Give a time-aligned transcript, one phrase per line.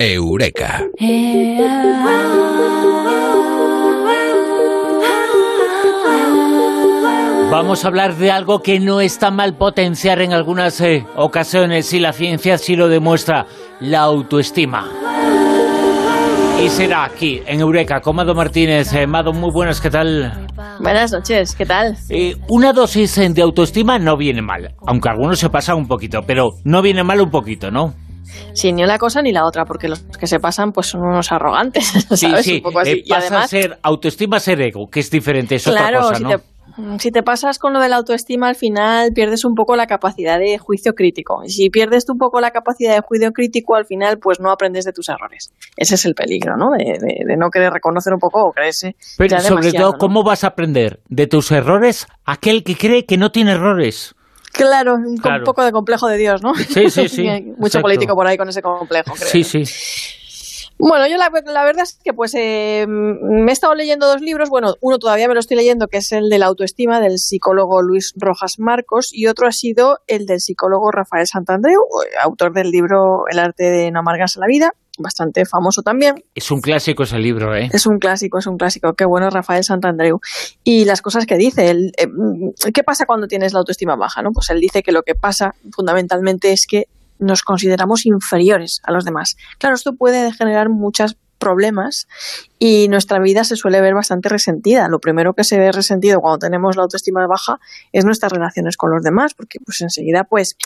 [0.00, 0.84] Eureka.
[7.50, 11.98] Vamos a hablar de algo que no está mal potenciar en algunas eh, ocasiones y
[11.98, 13.46] la ciencia sí lo demuestra,
[13.80, 14.88] la autoestima.
[16.62, 18.92] Y será aquí, en Eureka, con Mado Martínez.
[18.92, 20.46] Eh, Mado, muy buenas, ¿qué tal?
[20.78, 21.96] Buenas noches, ¿qué tal?
[22.10, 26.50] Eh, una dosis de autoestima no viene mal, aunque algunos se pasan un poquito, pero
[26.62, 27.94] no viene mal un poquito, ¿no?
[28.52, 31.30] Sí, ni una cosa ni la otra, porque los que se pasan pues son unos
[31.32, 32.20] arrogantes, ¿sabes?
[32.20, 32.90] Sí, sí, Un poco así.
[32.90, 35.98] eh, Y pasa además, a ser autoestima a ser ego, que es diferente, es claro,
[35.98, 36.28] otra cosa, si, ¿no?
[36.30, 36.36] te,
[36.82, 39.86] mm, si te pasas con lo de la autoestima, al final pierdes un poco la
[39.86, 41.42] capacidad de juicio crítico.
[41.44, 44.50] Y si pierdes tú un poco la capacidad de juicio crítico, al final pues no
[44.50, 45.52] aprendes de tus errores.
[45.76, 46.70] Ese es el peligro, ¿no?
[46.76, 49.98] De, de- de no querer reconocer un poco o creerse Pero sobre todo, ¿no?
[49.98, 54.14] ¿cómo vas a aprender de tus errores aquel que cree que no tiene errores?
[54.58, 55.38] Claro, un, con Claro.
[55.38, 56.54] un poco de complejo de Dios, ¿no?
[56.54, 57.82] Sí, sí, sí, Mucho exacto.
[57.82, 59.28] político por ahí con ese complejo, creo.
[59.28, 59.62] Sí, sí.
[60.80, 64.48] Bueno, yo la, la verdad es que pues eh, me he estado leyendo dos libros.
[64.48, 67.82] Bueno, uno todavía me lo estoy leyendo, que es el de la autoestima del psicólogo
[67.82, 71.80] Luis Rojas Marcos, y otro ha sido el del psicólogo Rafael Santandreu,
[72.22, 76.22] autor del libro El arte de no amargarse la vida, bastante famoso también.
[76.34, 77.68] Es un clásico ese libro, ¿eh?
[77.72, 78.94] Es un clásico, es un clásico.
[78.94, 80.20] Qué bueno Rafael Santandreu.
[80.64, 81.70] Y las cosas que dice.
[81.70, 82.06] él, eh,
[82.72, 84.22] ¿Qué pasa cuando tienes la autoestima baja?
[84.22, 84.30] ¿no?
[84.32, 86.84] Pues él dice que lo que pasa fundamentalmente es que
[87.18, 89.36] nos consideramos inferiores a los demás.
[89.58, 92.08] Claro, esto puede generar muchos problemas
[92.58, 94.88] y nuestra vida se suele ver bastante resentida.
[94.88, 97.58] Lo primero que se ve resentido cuando tenemos la autoestima baja
[97.92, 100.56] es nuestras relaciones con los demás, porque pues enseguida pues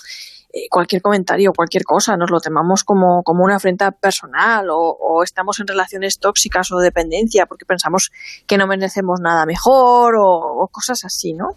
[0.52, 5.22] eh, cualquier comentario, cualquier cosa, nos lo tomamos como, como una afrenta personal o, o
[5.22, 8.10] estamos en relaciones tóxicas o dependencia porque pensamos
[8.46, 11.56] que no merecemos nada mejor o, o cosas así, ¿no?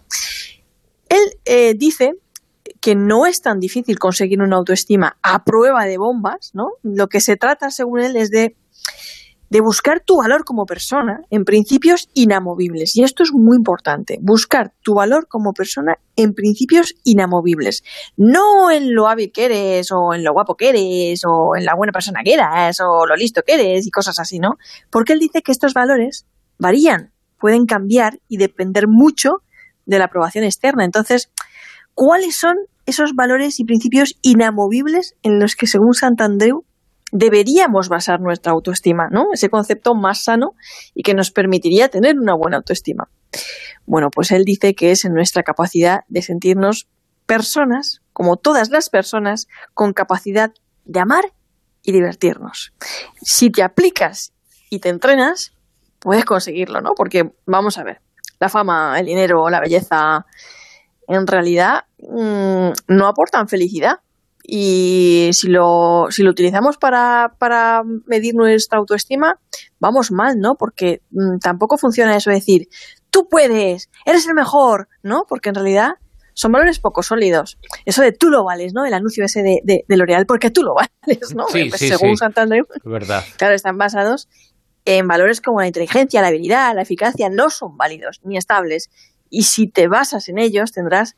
[1.08, 2.14] Él eh, dice
[2.80, 6.70] que no es tan difícil conseguir una autoestima a prueba de bombas, ¿no?
[6.82, 8.56] Lo que se trata, según él, es de,
[9.50, 12.96] de buscar tu valor como persona en principios inamovibles.
[12.96, 17.82] Y esto es muy importante, buscar tu valor como persona en principios inamovibles.
[18.16, 21.74] No en lo hábil que eres, o en lo guapo que eres, o en la
[21.76, 24.56] buena persona que eres, o lo listo que eres, y cosas así, ¿no?
[24.90, 26.26] Porque él dice que estos valores
[26.58, 29.42] varían, pueden cambiar y depender mucho
[29.84, 30.84] de la aprobación externa.
[30.84, 31.30] Entonces,
[31.94, 32.56] ¿cuáles son
[32.86, 36.64] esos valores y principios inamovibles en los que, según Santandreu,
[37.12, 39.28] deberíamos basar nuestra autoestima, ¿no?
[39.32, 40.54] Ese concepto más sano
[40.94, 43.08] y que nos permitiría tener una buena autoestima.
[43.86, 46.88] Bueno, pues él dice que es en nuestra capacidad de sentirnos
[47.26, 50.52] personas, como todas las personas, con capacidad
[50.84, 51.32] de amar
[51.82, 52.72] y divertirnos.
[53.22, 54.32] Si te aplicas
[54.70, 55.52] y te entrenas,
[56.00, 56.92] puedes conseguirlo, ¿no?
[56.96, 58.00] Porque vamos a ver,
[58.40, 60.26] la fama, el dinero, la belleza,
[61.08, 64.00] en realidad mmm, no aportan felicidad.
[64.48, 69.40] Y si lo, si lo utilizamos para, para medir nuestra autoestima,
[69.80, 70.54] vamos mal, ¿no?
[70.54, 72.68] Porque mmm, tampoco funciona eso de decir,
[73.10, 75.24] tú puedes, eres el mejor, ¿no?
[75.28, 75.94] Porque en realidad
[76.34, 77.58] son valores poco sólidos.
[77.86, 78.84] Eso de tú lo vales, ¿no?
[78.84, 81.46] El anuncio ese de, de, de L'Oreal, porque tú lo vales, ¿no?
[81.52, 82.16] Sí, Pues sí, Según sí.
[82.18, 83.24] Santander, verdad.
[83.38, 84.28] claro, están basados
[84.84, 88.90] en valores como la inteligencia, la habilidad, la eficacia, no son válidos ni estables.
[89.28, 91.16] Y si te basas en ellos, tendrás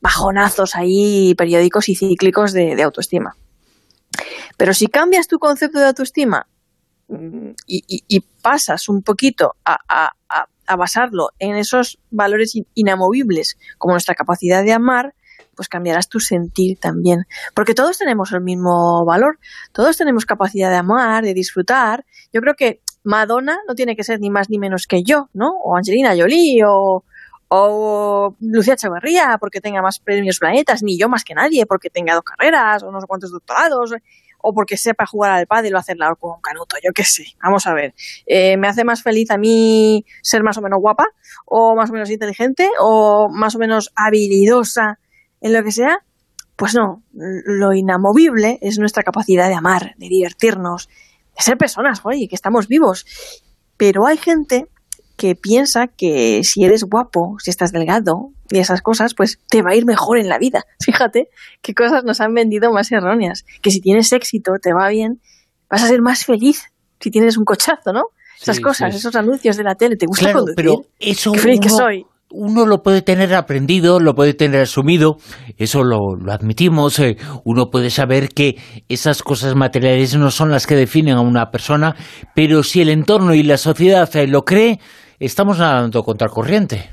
[0.00, 3.36] bajonazos ahí periódicos y cíclicos de, autoestima.
[4.56, 6.46] Pero si cambias tu concepto de autoestima
[7.08, 12.66] mm, y, y- y pasas un poquito a, a- a- basarlo en esos valores in-
[12.74, 15.14] inamovibles, como nuestra capacidad de amar,
[15.54, 17.24] pues cambiarás tu sentir también.
[17.54, 19.38] Porque todos tenemos el mismo valor,
[19.72, 22.04] todos tenemos capacidad de amar, de disfrutar.
[22.32, 25.50] Yo creo que Madonna no tiene que ser ni más ni menos que yo, ¿no?
[25.64, 27.04] O Angelina Jolie, o,
[27.48, 32.14] o Lucía Echeverría, porque tenga más premios planetas, ni yo más que nadie, porque tenga
[32.14, 33.94] dos carreras, o no sé cuántos doctorados,
[34.40, 37.24] o porque sepa jugar al pádel o hacerla con un canuto, yo qué sé.
[37.42, 37.94] Vamos a ver.
[38.26, 41.06] Eh, ¿Me hace más feliz a mí ser más o menos guapa,
[41.46, 44.98] o más o menos inteligente, o más o menos habilidosa
[45.40, 46.04] en lo que sea?
[46.56, 50.88] Pues no, lo inamovible es nuestra capacidad de amar, de divertirnos,
[51.36, 53.06] de ser personas, oye, que estamos vivos.
[53.76, 54.66] Pero hay gente
[55.18, 59.72] que piensa que si eres guapo, si estás delgado y esas cosas, pues te va
[59.72, 60.64] a ir mejor en la vida.
[60.82, 61.28] Fíjate
[61.60, 63.44] qué cosas nos han vendido más erróneas.
[63.60, 65.20] Que si tienes éxito, te va bien,
[65.68, 66.62] vas a ser más feliz
[67.00, 68.04] si tienes un cochazo, ¿no?
[68.40, 68.98] Esas Sí, cosas, sí.
[69.00, 70.56] esos anuncios de la tele, ¿te gusta Claro, conducir?
[70.56, 72.06] pero eso Qué feliz que uno- soy.
[72.30, 75.16] uno lo puede tener aprendido, lo puede tener asumido,
[75.56, 78.56] eso lo, lo admitimos, eh, uno puede saber que
[78.88, 81.96] esas cosas materiales no son las que definen a una persona,
[82.34, 84.78] pero si el entorno y la sociedad eh, lo cree,
[85.26, 86.90] estamos nadando contra corriente.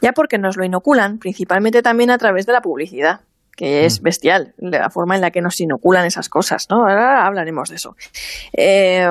[0.00, 3.20] Ya porque nos lo inoculan, principalmente también a través de la publicidad.
[3.56, 4.04] que es mm.
[4.04, 6.86] bestial, la forma en la que nos inoculan esas cosas, ¿no?
[6.86, 7.96] Ahora hablaremos de eso.
[8.52, 9.08] Eh,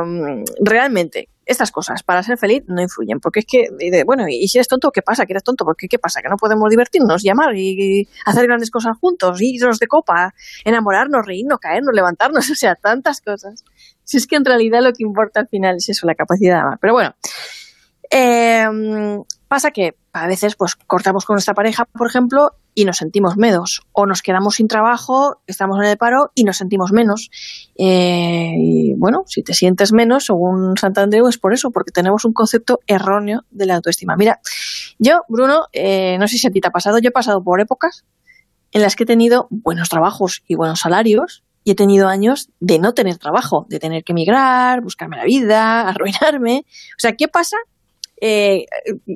[0.64, 4.68] realmente, estas cosas para ser feliz no influyen, porque es que, bueno, y si eres
[4.68, 5.26] tonto, ¿qué pasa?
[5.26, 5.64] ¿Que eres tonto?
[5.64, 5.88] ¿Por qué?
[5.88, 6.22] ¿Qué pasa?
[6.22, 10.34] ¿Que no podemos divertirnos, llamar y, hacer grandes cosas juntos, irnos de copa,
[10.64, 13.64] enamorarnos, reírnos, caernos, levantarnos, o sea, tantas cosas.
[14.04, 16.62] Si es que en realidad lo que importa al final es eso, la capacidad de
[16.62, 16.78] amar.
[16.80, 17.16] Pero bueno,
[18.12, 18.66] eh,
[19.48, 23.82] pasa que a veces pues cortamos con nuestra pareja, por ejemplo, y nos sentimos menos.
[23.92, 27.30] O nos quedamos sin trabajo, estamos en el paro y nos sentimos menos.
[27.78, 32.34] Eh, y bueno, si te sientes menos, según Santander, es por eso, porque tenemos un
[32.34, 34.16] concepto erróneo de la autoestima.
[34.16, 34.40] Mira,
[35.00, 37.60] yo, Bruno, eh, no sé si a ti te ha pasado, yo he pasado por
[37.62, 38.06] épocas
[38.72, 42.78] en las que he tenido buenos trabajos y buenos salarios, y he tenido años de
[42.78, 46.66] no tener trabajo, de tener que emigrar, buscarme la vida, arruinarme.
[46.68, 47.58] O sea, ¿qué pasa
[48.28, 48.66] eh,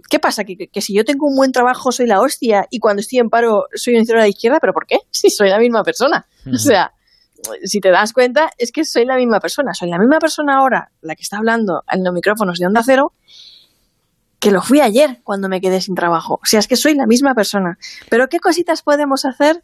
[0.08, 0.44] ¿qué pasa?
[0.44, 3.66] ¿Que, si yo tengo un buen trabajo soy la hostia y cuando estoy en paro
[3.74, 4.98] soy un de la izquierda, ¿pero por qué?
[5.12, 6.28] Si soy la misma persona.
[6.52, 6.94] O sea,
[7.64, 9.74] si te das cuenta, es que soy la misma persona.
[9.74, 13.14] Soy la misma persona ahora, la que está hablando en los micrófonos de Onda Cero,
[14.40, 16.36] que lo fui ayer cuando me quedé sin trabajo.
[16.36, 17.78] O sea, es que soy la misma persona.
[18.10, 19.64] Pero ¿qué cositas podemos hacer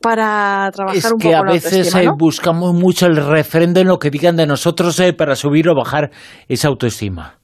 [0.00, 4.10] para trabajar un poco que a veces eh, buscamos mucho el referente en lo que
[4.10, 6.10] digan de nosotros eh, para subir o bajar
[6.48, 7.35] esa autoestima.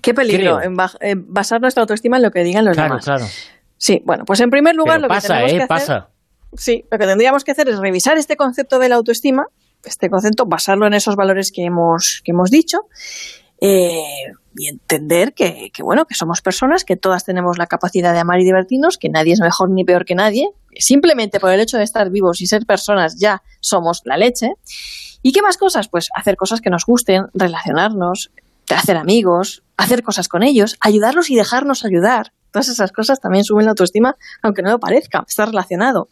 [0.00, 0.76] Qué peligro, en,
[1.32, 3.04] basar nuestra autoestima en lo que digan los demás.
[3.04, 3.26] Claro.
[3.76, 5.58] Sí, bueno, pues en primer lugar lo que tenemos ¿eh?
[5.58, 6.08] que pasa.
[6.56, 9.46] sí, lo que tendríamos que hacer es revisar este concepto de la autoestima,
[9.84, 12.78] este concepto, basarlo en esos valores que hemos, que hemos dicho,
[13.60, 14.02] eh,
[14.58, 18.40] y entender que, que, bueno, que somos personas, que todas tenemos la capacidad de amar
[18.40, 20.48] y divertirnos, que nadie es mejor ni peor que nadie,
[20.78, 24.54] simplemente por el hecho de estar vivos y ser personas ya somos la leche.
[25.22, 25.88] ¿Y qué más cosas?
[25.88, 28.30] Pues hacer cosas que nos gusten, relacionarnos,
[28.74, 32.32] hacer amigos, hacer cosas con ellos, ayudarlos y dejarnos ayudar.
[32.50, 36.08] Todas esas cosas también suben la autoestima, aunque no lo parezca, está relacionado.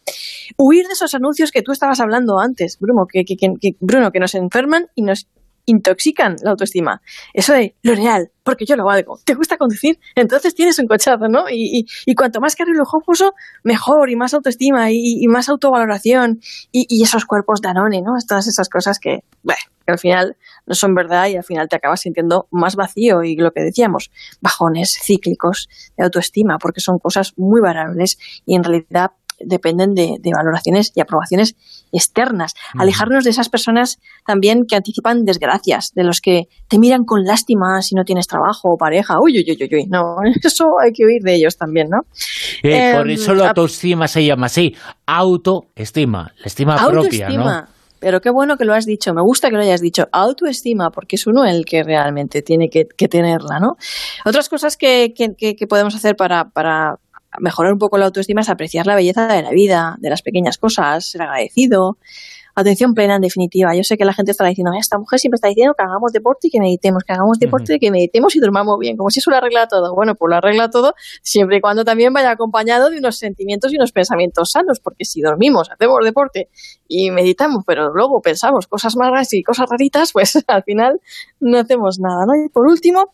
[0.57, 4.19] Huir de esos anuncios que tú estabas hablando antes, Bruno, que, que, que, Bruno, que
[4.19, 5.27] nos enferman y nos
[5.65, 7.01] intoxican la autoestima.
[7.33, 9.19] Eso de lo real, porque yo lo valgo.
[9.25, 9.99] ¿Te gusta conducir?
[10.15, 11.45] Entonces tienes un cochazo, ¿no?
[11.49, 11.85] Y,
[12.15, 16.39] cuanto más caro y lujoso, mejor, y más autoestima, y, más autovaloración,
[16.71, 18.13] y, esos cuerpos de Anone, ¿no?
[18.27, 21.75] Todas esas cosas que, bueno, que al final no son verdad y al final te
[21.75, 24.11] acabas sintiendo más vacío y lo que decíamos,
[24.41, 30.91] bajones cíclicos de autoestima, porque son cosas muy variables y en realidad dependen de, valoraciones
[30.95, 31.55] y aprobaciones
[31.91, 32.53] externas.
[32.77, 37.81] Alejarnos de esas personas también que anticipan desgracias, de los que te miran con lástima
[37.81, 39.19] si no tienes trabajo o pareja.
[39.19, 42.01] Uy, uy, uy, uy, no, eso hay que huir de ellos también, ¿no?
[42.63, 47.74] Eh, por em, eso la autoestima se llama así, autoestima, la estima propia, ¿no?
[47.99, 51.15] Pero qué bueno que lo has dicho, me gusta que lo hayas dicho, autoestima, porque
[51.15, 53.77] es uno el que realmente tiene que, tenerla, ¿no?
[54.25, 56.97] Otras cosas que, que podemos hacer para, para,
[57.39, 60.57] mejorar un poco la autoestima es apreciar la belleza de la vida, de las pequeñas
[60.57, 61.97] cosas, ser agradecido.
[62.57, 63.75] Atención plena, en definitiva.
[63.75, 66.47] Yo sé que la gente está diciendo, esta mujer siempre está diciendo que hagamos deporte
[66.47, 69.29] y que meditemos, que hagamos deporte y que meditemos y durmamos bien, como si eso
[69.29, 69.93] lo arregla todo.
[69.93, 73.75] Bueno, pues lo arregla todo siempre y cuando también vaya acompañado de unos sentimientos y
[73.75, 76.49] unos pensamientos sanos, porque si dormimos, hacemos deporte
[76.87, 81.01] y meditamos, pero luego pensamos cosas malas y cosas raritas, pues al final
[81.41, 82.35] no hacemos nada, ¿no?
[82.41, 83.13] Y por último,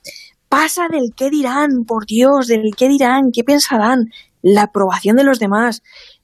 [0.50, 4.12] pasa del qué dirán, por Dios, del qué dirán, qué pensarán,
[4.42, 5.82] la aprobación de los demás.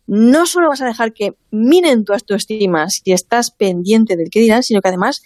[0.07, 4.63] No solo vas a dejar que miren tu autoestima si estás pendiente del qué dirán,
[4.63, 5.21] sino que además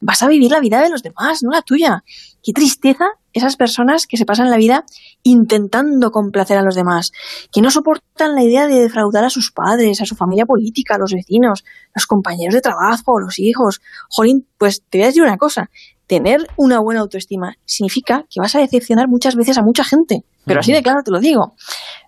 [0.00, 2.04] vas a vivir la vida de los demás, no la tuya.
[2.42, 4.84] Qué tristeza esas personas que se pasan la vida
[5.22, 7.12] intentando complacer a los demás,
[7.50, 10.98] que no soportan la idea de defraudar a sus padres, a su familia política, a
[10.98, 13.80] los vecinos, los compañeros de trabajo, los hijos.
[14.10, 15.70] Jolín, pues te voy a decir una cosa,
[16.06, 20.60] tener una buena autoestima significa que vas a decepcionar muchas veces a mucha gente, pero
[20.60, 21.54] así de claro te lo digo.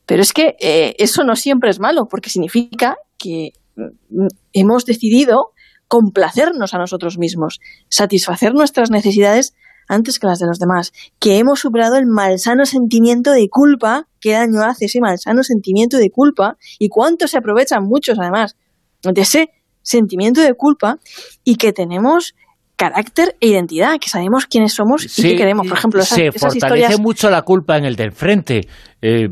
[0.06, 5.52] Pero es que eh, eso no siempre es malo, porque significa que mm, hemos decidido
[5.88, 9.54] complacernos a nosotros mismos, satisfacer nuestras necesidades
[9.86, 14.32] antes que las de los demás, que hemos superado el malsano sentimiento de culpa, qué
[14.32, 18.56] daño hace ese malsano sentimiento de culpa y cuánto se aprovechan muchos además
[19.02, 19.50] de ese
[19.82, 20.98] sentimiento de culpa
[21.44, 22.34] y que tenemos
[22.76, 25.66] carácter e identidad, que sabemos quiénes somos y qué queremos.
[25.68, 28.62] Por ejemplo, se fortalece mucho la culpa en el del frente.
[29.06, 29.28] Eh,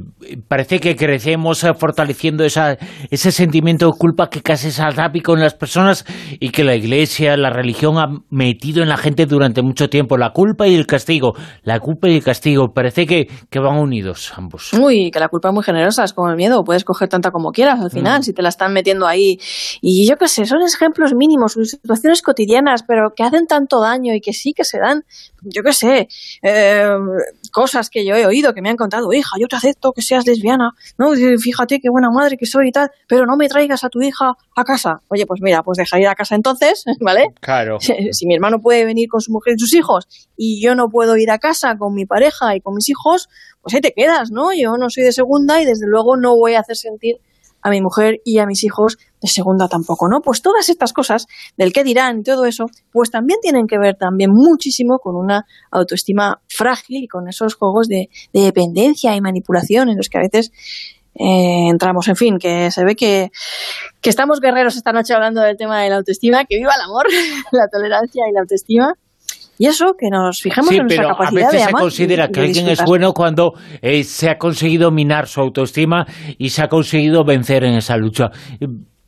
[0.48, 2.76] parece que crecemos eh, fortaleciendo esa,
[3.10, 6.04] ese sentimiento de culpa que casi es atápico en las personas
[6.38, 10.18] y que la Iglesia, la religión ha metido en la gente durante mucho tiempo.
[10.18, 11.32] La culpa y el castigo.
[11.62, 12.74] La culpa y el castigo.
[12.74, 14.74] Parece que, que van unidos ambos.
[14.74, 16.64] Uy, que la culpa es muy generosa, es como el miedo.
[16.64, 18.22] Puedes coger tanta como quieras al final, mm.
[18.24, 19.38] si te la están metiendo ahí.
[19.80, 24.20] Y yo qué sé, son ejemplos mínimos, situaciones cotidianas, pero que hacen tanto daño y
[24.20, 25.04] que sí que se dan,
[25.40, 26.08] yo qué sé,
[26.42, 26.90] eh,
[27.50, 30.26] cosas que yo he oído, que me han contado, hija, yo te acepto que seas
[30.26, 33.88] lesbiana, no, fíjate qué buena madre que soy y tal, pero no me traigas a
[33.88, 35.00] tu hija a casa.
[35.08, 37.26] Oye, pues mira, pues deja ir a casa entonces, ¿vale?
[37.40, 37.78] Claro.
[37.80, 41.16] Si, mi hermano puede venir con su mujer y sus hijos y yo no puedo
[41.16, 43.28] ir a casa con mi pareja y con mis hijos,
[43.60, 44.52] pues ahí te quedas, ¿no?
[44.52, 47.16] Yo no soy de segunda y desde luego no voy a hacer sentir
[47.62, 50.20] a mi mujer y a mis hijos de segunda tampoco, ¿no?
[50.20, 51.26] Pues todas estas cosas
[51.56, 55.46] del que dirán y todo eso, pues también tienen que ver también muchísimo con una
[55.70, 60.50] autoestima frágil y con esos juegos de, dependencia y manipulación en los que a veces
[61.14, 63.30] eh, entramos, en fin, que se ve que,
[64.00, 67.06] que estamos guerreros esta noche hablando del tema de la autoestima, que viva el amor,
[67.52, 68.94] la tolerancia y la autoestima
[69.58, 72.84] y eso, que nos fijemos en nuestra capacidad a veces se considera que alguien es
[72.84, 76.06] bueno cuando eh, se ha conseguido minar su autoestima
[76.38, 78.30] y se ha conseguido vencer en esa lucha.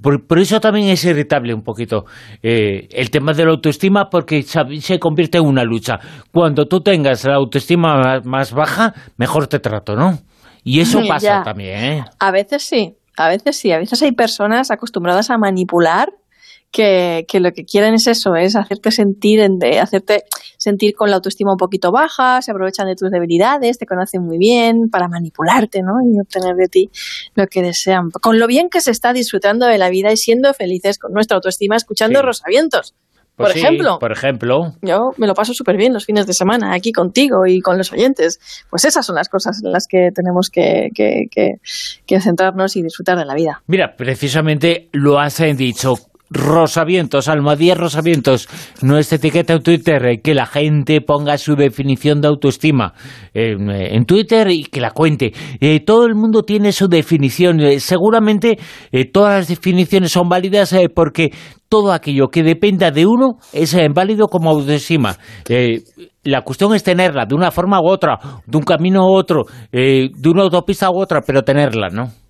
[0.01, 2.05] Por, eso también es irritable un poquito
[2.43, 5.99] eh, el tema de la autoestima porque se convierte en una lucha.
[6.31, 10.19] Cuando tú tengas la autoestima más, baja, mejor te trato, ¿no?
[10.63, 12.05] Y eso pasa también, ¿eh?
[12.19, 13.73] A veces sí, a veces sí.
[13.73, 16.11] A veces hay personas acostumbradas a manipular
[16.75, 20.25] que, lo que quieren es eso, es hacerte sentir, de, hacerte
[20.59, 24.39] sentir con la autoestima un poquito baja, se aprovechan de tus debilidades, te conocen muy
[24.39, 25.93] bien para manipularte, ¿no?
[26.05, 26.91] Y obtener de ti
[27.37, 28.11] lo que desean.
[28.11, 31.37] Con lo bien que se está disfrutando de la vida y siendo felices con nuestra
[31.37, 32.95] autoestima, escuchando Rosavientos.
[33.37, 33.99] Pues por ejemplo.
[33.99, 34.75] Por ejemplo.
[34.83, 37.93] Yo me lo paso súper bien los fines de semana aquí contigo y con los
[37.93, 38.39] oyentes.
[38.71, 41.27] Pues esas son las cosas en las que tenemos que, que,
[42.07, 43.63] que centrarnos y disfrutar de la vida.
[43.67, 45.97] Mira, precisamente lo has dicho
[46.35, 48.49] Rosavientos, Almadía Rosavientos,
[48.83, 52.93] nuestra etiqueta en Twitter, eh, que la gente ponga su definición de autoestima
[53.33, 55.33] eh, en Twitter y que la cuente.
[55.61, 57.61] Eh, todo el mundo tiene su definición.
[57.79, 58.59] seguramente
[59.13, 61.33] todas las definiciones son válidas porque
[61.69, 65.17] todo aquello que dependa de uno es válido como autoestima.
[66.25, 70.11] la cuestión es tenerla de una forma u otra, de un camino u otro, de
[70.25, 72.24] una autopista u otra, pero tenerla, ¿no?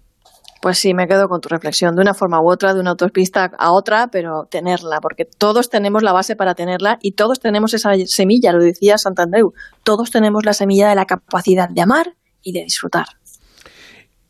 [0.64, 3.50] Pues sí, me quedo con tu reflexión, de una forma u otra, de una autopista
[3.58, 7.90] a otra, pero tenerla, porque todos tenemos la base para tenerla y todos tenemos esa
[8.06, 9.52] semilla, lo decía Santandreu,
[9.82, 13.04] todos tenemos la semilla de la capacidad de amar y de disfrutar.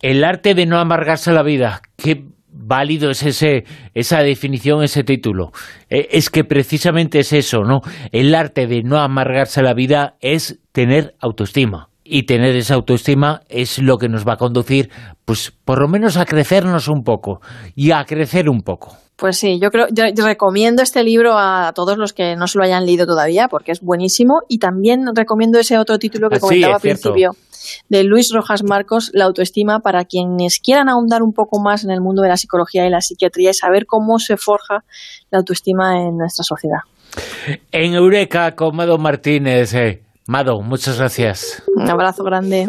[0.00, 3.62] El arte de no amargarse la vida, qué válido es ese,
[3.95, 5.53] esa definición, ese título.
[5.88, 7.81] Eh, es que precisamente es eso, ¿no?
[8.11, 13.78] El arte de no amargarse la vida es tener autoestima y tener esa autoestima es
[13.78, 14.90] lo que nos va a conducir,
[15.25, 17.40] pues por lo menos a crecernos un poco
[17.75, 18.96] y a crecer un poco.
[19.16, 22.64] Pues sí, yo creo, yo, recomiendo este libro a todos los que no se lo
[22.64, 26.75] hayan leído todavía, porque es buenísimo, y también recomiendo ese otro título que ah, comentaba
[26.75, 27.30] al principio,
[27.88, 32.00] de Luis Rojas Marcos, La autoestima, para quienes quieran ahondar un poco más en el
[32.00, 34.84] mundo de la psicología y la psiquiatría y saber cómo se forja
[35.30, 36.80] la autoestima en nuestra sociedad.
[37.70, 39.75] En Eureka, con Mado Martínez.
[39.75, 41.62] Eh, Mado, muchas gracias.
[41.76, 42.66] Un abrazo grande.